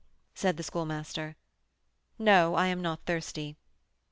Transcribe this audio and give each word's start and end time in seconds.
said 0.33 0.57
the 0.57 0.63
Schoolmaster. 0.63 1.35
"No; 2.17 2.55
I 2.55 2.65
am 2.65 2.81
not 2.81 3.05
thirsty." 3.05 3.55